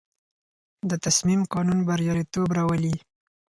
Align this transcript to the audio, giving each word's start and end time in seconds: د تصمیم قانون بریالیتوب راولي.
د 0.89 0.91
تصمیم 1.05 1.41
قانون 1.53 1.79
بریالیتوب 1.87 2.47
راولي. 2.57 2.95